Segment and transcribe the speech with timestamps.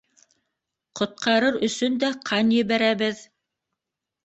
[0.99, 3.25] Ҡотҡарыр өсөн дә ҡан ебәрәбеҙ!